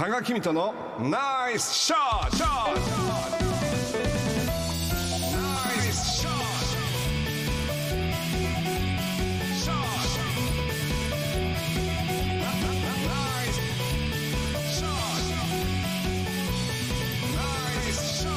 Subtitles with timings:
[0.00, 2.72] 多賀君とのナイスショットナ
[5.76, 6.40] イスショット
[9.58, 9.90] ショット
[12.16, 13.60] ナイス
[14.72, 14.96] ショット。
[17.36, 17.38] ナ
[17.86, 18.32] イスショッ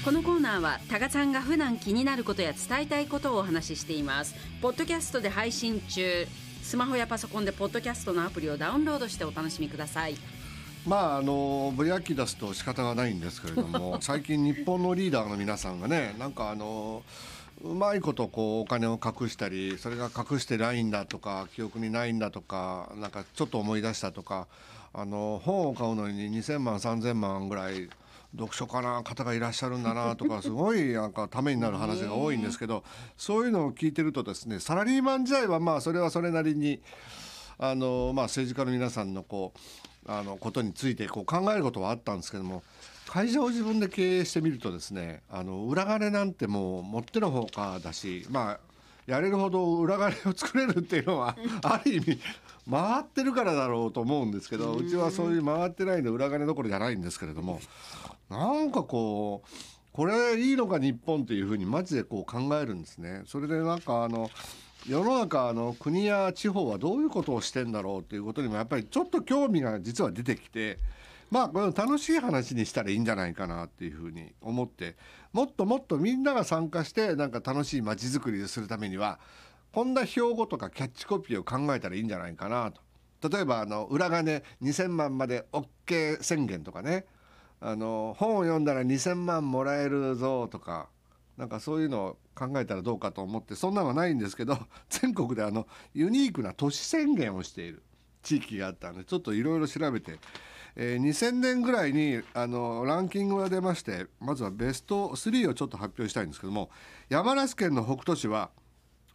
[0.00, 4.34] トこのコーナーは多賀さんが普段気になることや伝えたいことをお話ししています。
[4.60, 6.26] ポッドキャストで配信中。
[6.68, 10.16] スマホやパソコンでポッドキャストのアプリをダウンロードしてお楽しみください。
[10.86, 17.02] まああのぼやき出すと仕方がないんですけれども 最近日本のリーダーの皆さんがねなんかあの
[17.64, 24.46] うまいことこうお金を隠したりそれが隠してないんだとか記憶にないんだとかなんかちょっと思い出したとか
[24.92, 27.88] あの本を買うのに2,000万3,000万ぐらい
[28.34, 32.84] 読書家な方がいらっしゃるんだなとかすごいなんかためになる話が多いんですけど
[33.16, 36.80] そういうのを聞いてるとですねサラリーマン時代はまあそれはそれなりに
[37.58, 39.52] あの、まあ、政治家の皆さんのこ
[40.06, 42.62] うあのことについてこう考えることはあったんですけども
[43.06, 48.60] 会社を自分で経営してみるとですねあの裏金なんてもうもってのほかだしまあ
[49.06, 52.18] やれるほど裏金を作れるっていうのはある意味
[52.70, 57.60] 回ってるからだろうと思うんですけどうちはそういう回ってないんで裏金どころじゃないんですけれども
[58.30, 59.48] なんかこう
[59.92, 63.22] これいいのか日本っていうふうにマジでこう考えるんですね。
[63.26, 64.30] それでなんかあの
[64.86, 70.78] 世の中の国や地方はどういうことをしてんだろうっていうことにもやっぱりちょっと興味が実は出てきて
[71.30, 74.96] まあこれ楽しい話にしたらいいんじゃないかなっていうふうに思って
[75.32, 79.18] もっともっとみんなが参加してなんか楽しい街づくりをするためには
[79.72, 82.72] こんな標語とかキャッチコピーを考えたらいいんじゃないかな
[83.20, 83.28] と。
[83.28, 87.04] 例えばあの裏金2,000万まで OK 宣言とかね
[87.60, 90.88] あの本を読んだら2,000万もらえるぞとか
[91.36, 94.58] なんかそういうのを考えたらどうかと思ってそんなのはないんですけど
[94.90, 97.82] 全国であのユニークな都市宣言をしている
[98.22, 100.18] 地域があったのでちょっといろいろ調べて、
[100.76, 106.70] えー2000年ぐらいにあのランキングが出ましてまずはベスト3をちょっと発表したいんですけども
[107.08, 108.50] 山梨県の北杜市は「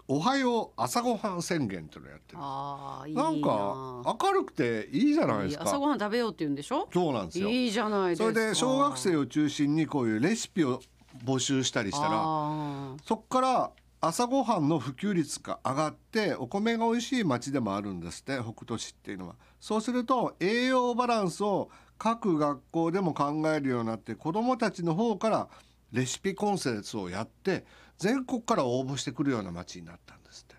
[0.07, 2.37] おはよう朝ごはん宣言」というのをやってる。
[2.41, 3.23] あーいいな。
[3.23, 5.63] なんか明るくていいじゃないですか。
[5.63, 7.49] 朝ごはん食べようって言うんでしょそうなんですよ。
[7.49, 8.31] いいじゃないですか。
[8.31, 10.81] それで小学生を中心にこういうレシピを
[11.25, 13.71] 募集したりしたらあそこから
[14.01, 19.35] 朝ごはんの普及率が上がってお米が美味しい町でもあるんですって北杜市っていうのは。
[19.61, 25.47] そうすると栄養バランスを各学校でも考えるようになって子どもたちの方から
[25.93, 27.65] レシピコンテンツをやって
[28.03, 30.53] 全国から応募してくるような町になったんですっ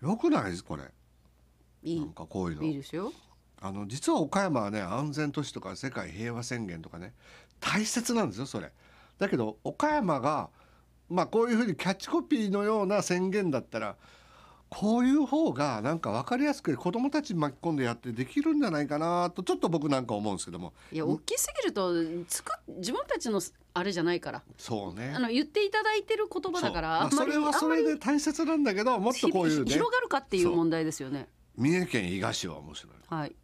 [0.00, 0.06] て。
[0.06, 0.84] よくないですこれ。
[1.84, 1.98] ーい。
[1.98, 2.62] なんかこういうの。
[2.62, 3.12] いいいですよ。
[3.60, 7.12] あの実は岡山はね安全都市とか世界平和宣言とかね
[7.58, 8.70] 大切なんですよそれ。
[9.18, 10.48] だけど岡山が
[11.08, 13.96] まあこういうふうにキャッチコピーのような宣言だったら
[14.70, 20.72] こういう方がなんか分かりやすく子どもたち巻き込んでやってできるんじゃないかなとちょっと僕なんか思うんですけども。
[20.92, 21.92] いや大きすぎると
[22.28, 23.40] つく自分たちの
[23.74, 24.42] あれじゃないから。
[24.56, 25.12] そうね。
[25.14, 29.72] あの言っていただいてる言葉だからまあそれはそれで大切なんだけどもっとこういうね。
[29.72, 31.28] 広がるかっていう問題ですよね。
[31.56, 32.92] 三重県伊賀市は面白い。
[33.08, 33.34] はい。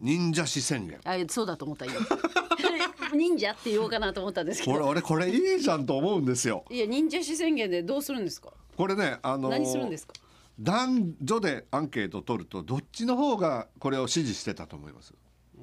[0.00, 1.94] 忍者市宣言あそうだと思った今。
[3.14, 6.64] 忍者って言おうかなと思ったんですけこれど俺これいいじゃんと思うんですよ。
[6.70, 8.52] いや忍者視宣言でどうするんですか？
[8.76, 10.14] これねあのー何するんですか？
[10.60, 15.12] 男女でアンケートを取るとどっちの方がこれを支持してたと思います？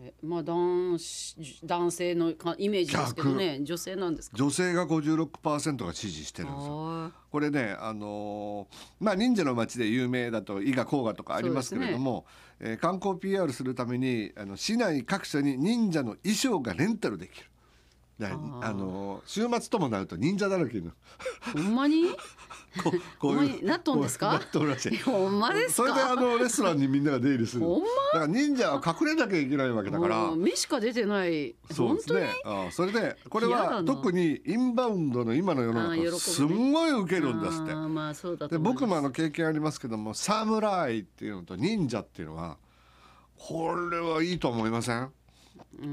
[0.04, 3.60] えまあ男子男性のかイメージですけどね。
[3.62, 4.38] 女性なんですか？
[4.38, 6.74] 女性が56%が支持してるんですよ。
[7.06, 12.26] あこれねあのーまあ忍者の町で有名だと伊賀甲賀とかありますけれども、
[12.60, 17.48] えー観光 PR するためにあの市内各所に忍者の衣装がレンタルできる。
[18.30, 20.92] あのー週末ともなると忍者だらけの。
[21.56, 22.06] ーほんまに？
[22.84, 24.32] ここういうなっとんですか？
[24.32, 24.98] なっとるらしい。
[25.04, 27.64] ほんまですそれであかのレストランにみんなが出入りする。
[27.66, 27.86] ほんま？
[28.14, 30.36] だから忍者は隠れなきゃいけないわけだから。
[30.36, 31.54] 目しか出てない。
[31.72, 32.30] そうですね。
[32.46, 37.72] ああそれでこれは特にインバウンドの今の世の中すんごい受けるんですって。
[37.74, 37.76] あ。
[37.76, 42.58] ーまあそうだとで僕もあの経験ありますけども侍っていうのと忍者っていうのは
[43.38, 45.12] これはいいと思いません、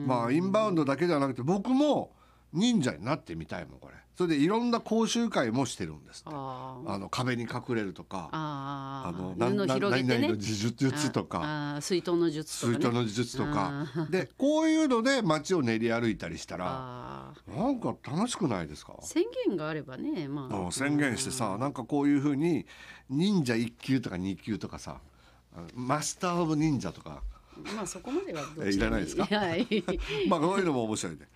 [0.06, 2.12] まあインバウンドだけじゃなくて僕も
[2.52, 3.94] 忍者になってみたいもんこれ。
[4.16, 6.30] それでいろんな講習会もしてるんですって。
[6.32, 11.78] あの壁に隠れるとかあの何々の呪術とか。
[11.80, 12.74] 水筒の術とかね。
[12.74, 13.86] 水筒の呪術とか。
[13.96, 18.94] あでこういうので街を練り歩いたりしたらあなんか楽しくないですか？
[19.00, 20.56] ー宣言があればねまあ。
[20.56, 22.66] うん宣言してさなんかこういうふうに
[23.08, 25.00] 忍者1級とか2級とかさ
[25.74, 27.22] マスター・オブ・忍者とか。
[27.76, 29.24] まあそこまではどっちえいらないですか？
[29.26, 29.66] はい。
[30.28, 31.28] まあこういうのも面白いで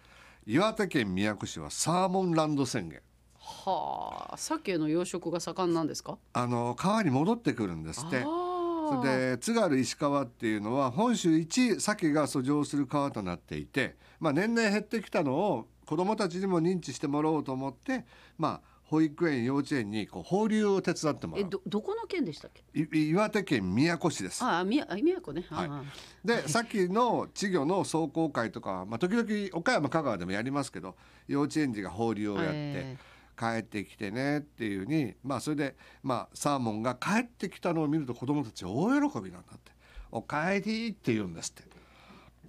[0.45, 3.01] 岩手県宮古市はサーモンランド宣言。
[3.39, 6.19] はあ鮭の養殖が盛んなんですか？
[6.33, 8.23] あの川に戻ってくるんですって。
[8.23, 18.05] それで津軽石川っていうのは本州一鮭が遡上する川となっていて、まあ、年々減ってきたのを子どもたちにも認知してもらおうと思って、
[18.37, 21.47] まあ、保育園幼稚園にこう放流を手伝ってもらう。
[21.47, 22.63] えどどこの県でしたっけ？
[22.79, 24.45] い岩手県宮古市です。
[24.45, 25.69] ああ宮あ宮古ね、はい。
[25.71, 25.83] あ
[26.23, 30.95] で さっきの稚魚の壮行会とかは、まあ、時々岡山香川でもやりますけど
[31.27, 32.53] 幼稚園児が放流をやって。
[32.55, 32.99] え
[33.35, 39.73] 帰ってきてねっていうにまあそれでまあサーモンが帰ってきたのを見ると子供たち大喜びなんだって
[40.13, 41.65] 「おかえり」って言うんですって。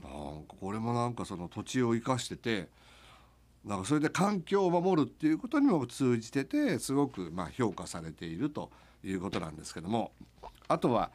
[0.03, 2.67] なんかこれもなんかその土地を生かしてて
[3.65, 8.69] なんかそれで環境を守るっていうことにも通じててすごくまあ評価されていると
[9.04, 10.12] いうことなんですけども
[10.68, 11.12] あとは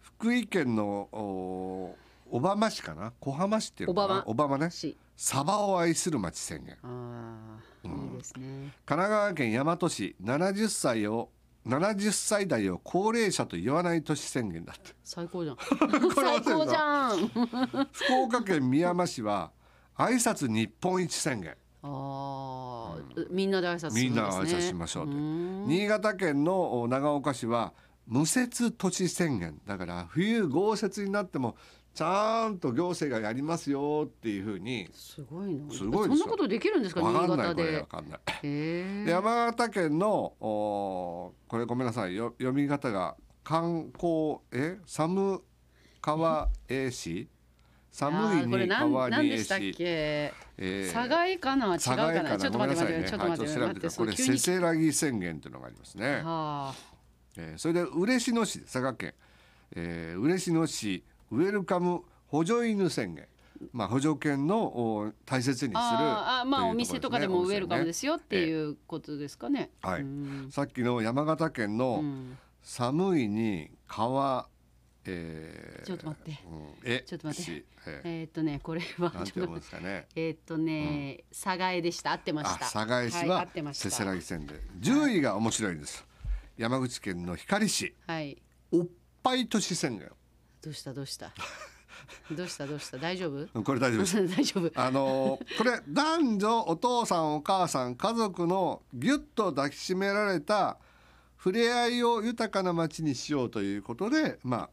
[0.00, 1.96] 福井県のお
[2.30, 3.12] 小浜市かな？
[3.20, 4.22] 小浜市っていうのかな？
[4.22, 4.70] 小小浜ね。
[5.16, 6.76] サバを愛する町宣言。
[6.82, 8.72] ああ、いいですね。
[8.84, 11.30] 神奈川県大和市70歳を
[11.66, 14.94] 70歳代を高齢者と言わない都市宣言だって。
[15.02, 15.56] 最高じゃん。
[15.56, 17.28] れ最高じゃん。
[17.92, 19.52] 福岡県宮山市は
[19.96, 21.56] 挨拶日本一宣言
[21.86, 24.10] ああ、みんなで挨拶するんですね。
[24.10, 27.72] みんな挨拶しましょうと新潟県のお長岡市は
[28.06, 29.60] 無雪都市宣言。
[29.66, 31.56] だから冬豪雪になっても
[31.94, 35.72] ちゃんと行政がやりますよっていうふうにすごいな。
[35.72, 38.20] すごいそんなことできるんですかわか新潟んないこれでわかんない。
[38.42, 42.34] で山形県のおこれごめんなさいよ。
[42.38, 44.78] 読み方が観光え？
[44.84, 45.42] 寒
[46.02, 47.28] 川江市？
[47.96, 49.84] 寒いに川に江何でしたっ市け？
[49.86, 51.74] えー佐賀井かな？
[51.74, 52.36] 違うかな？
[52.36, 53.68] ちょっと待って待ってちょっと待ってはい。
[53.68, 56.16] 待ってこれせせらぎ宣言というのがありますね。
[56.16, 56.74] はあ。
[57.38, 59.14] えーそれで嬉野市佐賀県、
[59.74, 63.26] えー、嬉野市ウェルカム補助犬宣言。
[63.72, 69.70] まあ補助犬のお大切にするあーあまあお店とかでもウェルカムですよってええいうことですかね。
[69.80, 70.48] はいうん。
[70.50, 72.36] さっきの山形県うのん。
[72.62, 74.48] 寒いに川、
[75.08, 76.30] えーちょっと待って。
[76.50, 77.50] うん、えちょっと待って。
[77.50, 80.06] 市ええーっとねこれはー、なんて読むんですかね。
[80.14, 82.12] えーっとね佐賀江でした。
[82.12, 82.66] 合ってまあした。
[82.66, 83.90] 寒河江市ははってました。
[83.90, 84.60] せせらぎ線で。
[84.80, 86.04] 10位が面白いんです。
[86.56, 87.94] 山口県の光市。
[88.06, 88.36] はい。
[88.72, 88.86] おっ
[89.22, 90.10] ぱい都市宣言。
[90.62, 90.92] どうした？
[90.92, 91.32] どうした？
[92.30, 92.66] どうした？
[92.66, 92.98] どうした？
[92.98, 93.62] 大丈夫？
[93.62, 94.26] これ大丈夫です。
[94.36, 94.72] 大丈夫。
[94.74, 100.78] あのーこれ男女お父さんお母さん家族のぎゅっと抱きしめられた
[101.38, 104.70] 触れ合いを豊かな街にしようということでまあ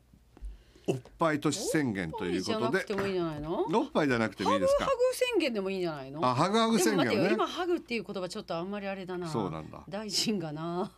[0.86, 2.86] おっぱい都市宣言ということで？
[2.94, 4.86] おっぱいじゃなくてもいいですか？
[4.86, 6.26] ハグ宣言でもいいんじゃないの？
[6.26, 7.22] あハグハグでも待ってよ。
[7.22, 9.28] 宣言ね今ハグっていう言葉ちょっとあんまりあれだな。
[9.30, 9.80] そうなんだ。
[9.88, 10.92] 大臣がな。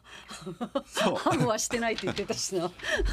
[0.87, 1.15] そう。
[1.17, 2.71] ハグはしてないって言ってたしな。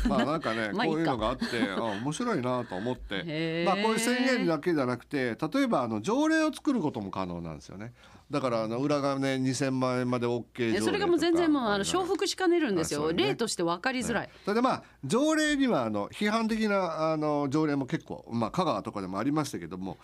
[0.09, 1.45] まあなんかね こういうのがあって
[1.77, 3.65] あ面白いなと思って。
[3.67, 7.93] まあこういう宣言だけじゃなくて例えばあの条例を作ることも可能なんですよね
[8.33, 13.13] だからあの裏金2000万円まで OK 条例それがもう全然もうあの重複しかねるんですよ。
[13.13, 14.31] 例として分かりづらい。
[14.45, 19.99] それでまあ条例にはあの批判的なあの条例も結構、まあ、香川とかでもありましたけども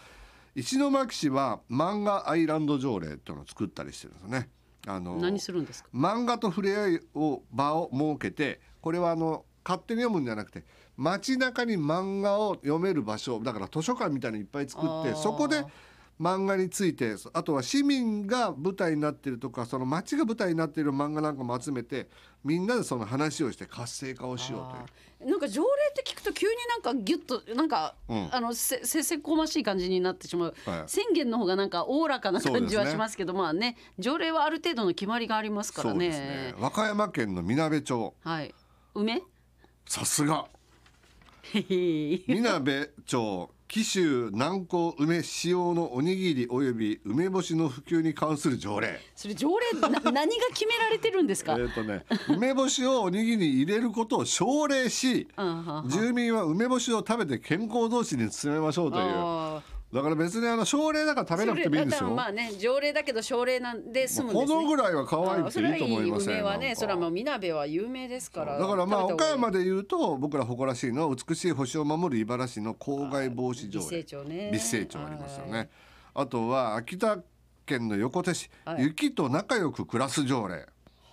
[0.54, 4.50] 石巻市は漫画アイランド条例っていうのを作ったりしてるんですよね。
[4.86, 5.88] あの何するんですか？
[5.94, 10.64] 漫画と触れ合いを場を設けてこれはあの勝手に読むんじゃなくて
[10.96, 15.64] 街中に漫画を読める場所だから図書館みたいにいっぱい作ってそこで
[16.20, 22.08] 漫画についてあとは市民が舞台になってるとかその街が舞台になっている漫画なんかも集めて
[22.44, 25.30] みんなでその話をして活性化をしようという。
[25.30, 28.28] なんか条例って聞くと急になんかギュッとなんか、うん。
[28.30, 30.82] あのせせせこましい感じになってしまう、はい。
[30.86, 36.08] 宣言の方がなんかおおらかな感じはしますけどまあね条例はある程度の決まりがありますからね。
[36.08, 36.54] ね。
[36.58, 38.14] 和歌山県のみなべ町。
[38.22, 38.54] はい。
[38.94, 39.22] 梅？
[39.86, 40.46] さすが。
[41.54, 48.98] みなべ町紀州南高梅使用のおにぎりおよび梅干しの普及に関する条例。
[49.14, 55.88] それ条例な 何が決められてるんですか、えっとね梅干しをおにぎりに入れることを奨励しうんはんはん。
[55.90, 59.04] 住民は梅干しを食べて健康増進に進めましょうという。
[59.04, 62.10] あだから別にあの奨励だから食べなくてもいいんですよ。
[62.10, 64.54] まあね条例だけど奨励なんで済むんですね。
[64.54, 68.58] このぐらいは可愛くていいと思いませんそれはねそれはもうみなべは有名ですから。
[68.58, 74.50] だからまあ岡山で言うと僕ら誇らしいのは美しい星を守る茨城の公害防止条美例成長ね。
[74.52, 75.52] 美成長ありますよはい。
[75.52, 75.70] ね
[76.14, 77.18] あとは秋田
[77.64, 78.82] 県の横手市、はい。
[78.82, 80.66] 雪と仲良く暮らす条例。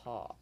[0.04, 0.36] は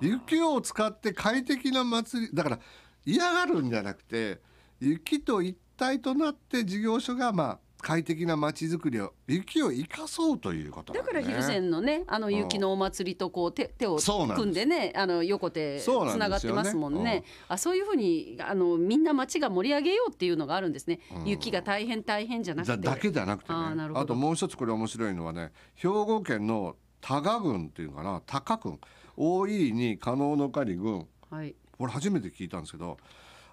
[0.00, 2.58] 雪を使って快適な祭りだから
[3.04, 4.38] 嫌がるんじゃなくて
[4.78, 10.98] 雪と一体となって事業所がまあ快適な街づくりを雪を生かそうということね。
[10.98, 17.22] だから蒜山のねあの雪のお祭りとこう手手を組んでねあの横手つながってますもんね。
[17.48, 21.00] あそういうふうにあのみんな街が盛り上げようっていうのがあるんですね。
[21.24, 22.76] 雪が大変大変じゃなくて。
[22.76, 23.58] だだけじゃなくてね。
[23.94, 28.22] あともう一つこれ面白いのはね兵庫県の多賀郡っていうのかな？
[28.26, 28.80] 多賀郡
[29.16, 31.06] 大井に加納の狩郡。
[31.30, 31.54] はい。
[31.78, 32.96] これ初めて聞いたんですけど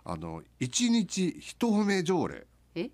[0.06, 2.46] あの一日一褒め条例。
[2.76, 2.90] え？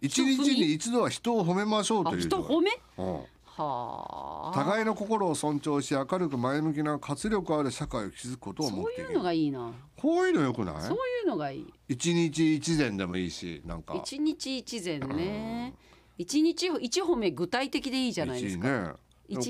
[0.00, 2.70] 一日に一度は人を褒めましょうあという人褒め？
[2.98, 3.14] うん。
[3.14, 4.52] はあ。
[4.54, 9.72] 互いの心を尊重し明るく前向きな活力ある社会を築くことをそういう目的のがいいな。
[9.96, 10.82] こういうのよくない？
[10.82, 11.66] そういうのがいい。
[11.88, 13.94] 一日一善でもいいしなんか。
[13.94, 15.74] 一日一善ね。
[16.18, 18.68] 一日一褒め具体的でいいじゃないですか。
[18.68, 18.92] 一ね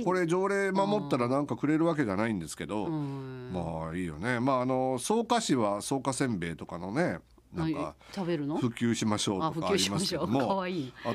[0.05, 3.51] これ条例守ったらなんかくれるわけじゃないんですけど、うん。
[3.53, 4.41] まあいいよね。
[4.41, 7.19] まああの草加市は草加せんべいとかのね
[7.53, 8.57] なんか食べるの？
[8.57, 10.67] 普及しましょうとかありしますけども あ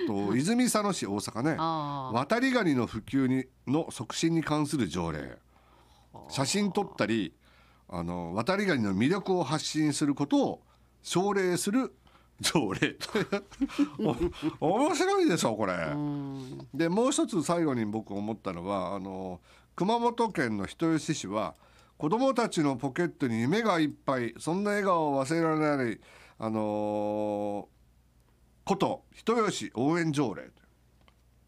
[0.05, 5.37] と泉佐野市大阪ねあ渡りガニの普及にの促進に関する条例。
[6.29, 7.33] 写真撮ったり
[7.89, 10.61] あの渡りガニの魅力を発信することを
[11.03, 11.95] 奨励する
[12.41, 12.95] 条例
[14.59, 15.73] お面白いでしょこれ。
[15.73, 16.46] あうん
[16.77, 19.41] でもう一つ最後に僕思ったのはあの
[19.75, 21.55] 熊本県の人吉市は
[21.97, 25.99] 子どもたちのポケットに夢がいっぱいそんな笑顔を忘れられない
[26.39, 27.67] あの
[28.63, 30.49] こと人吉応援条例。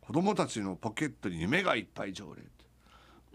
[0.01, 2.41] 子どもたちのポケットに夢がいっぱい条例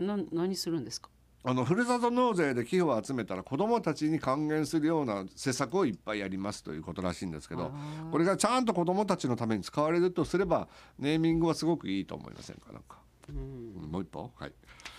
[0.04, 1.08] な何するんですか？
[1.46, 7.70] あのふるさと納税で寄付を集めたら子どもたちに還元するような施策をいっぱいやりますということらしいんですけど
[8.10, 12.72] これがちゃんと子どもたちのために使われるとすればネーミングはすごくいいと思いませんか？
[12.72, 12.96] なんか、
[13.28, 13.90] うん。
[13.90, 14.30] もう一歩？
[14.36, 14.52] はい。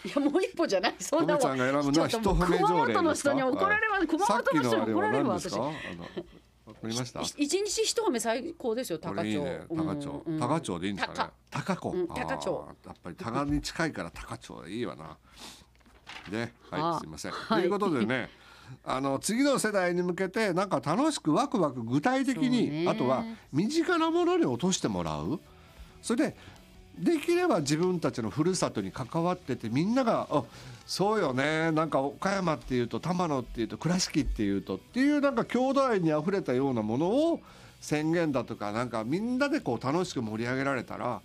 [0.06, 0.96] いやもう一歩じゃない。
[1.00, 5.40] そんなとめちゃんが選ぶのは一褒め熊本の人に怒られます熊本の人に怒られるわ。
[5.40, 5.72] 私わ
[6.74, 7.22] かりました？
[7.22, 9.30] い一日一褒め最高ですよ高町。
[9.30, 10.40] いいね高町、うんうん。
[10.40, 11.30] 高町でいいんですかね？
[11.50, 12.66] 高子、うん高町。
[12.86, 15.18] やっぱり高に近いから高町でいいわな
[16.32, 16.54] ね。
[16.72, 17.62] あはいすいません、はい。
[17.62, 18.30] ということでね
[18.84, 22.90] あの次の世代に向けてなんか楽しくワクワク具体的に、ね。
[22.90, 25.40] あとは身近なものに落としてもらう。
[26.02, 26.38] それで
[26.98, 30.44] できれば自分たちのふるさとに関わっててみんなが「あ
[30.86, 31.72] そうよね。
[31.72, 37.42] なんか岡山っていうと玉野っていうと倉敷っていうと」っていうなんか郷土愛にあふれたようなものを
[37.82, 41.22] 宣言だとかなんかみんなでこう楽しく盛り上げられたら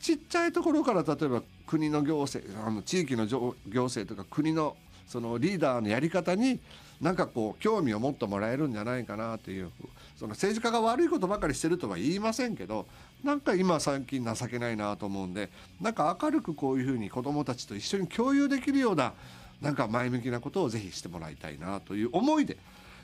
[0.00, 4.76] ちっちゃいところから例えば国の行政あの地域の行政とか国の
[5.06, 6.60] そのリーダーのやり方に
[7.00, 9.70] なんかこう興味を持ってもらえるんじゃないかなっていう
[10.14, 12.86] その政治家が悪いことばかりしてるとは言いませんけど
[13.24, 15.48] なんか今最近情けないなと思うんで
[15.80, 19.14] なんか明るくこういうふうに子どもたちと一緒に共有できるような
[19.62, 22.58] なんか前向きなことをぜひしてもらいたいなという思いで、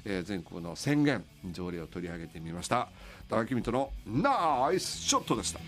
[0.04, 2.88] えー全国の宣言条例を取り上げてみました。
[3.30, 5.60] 高木美とのナイスショットでした。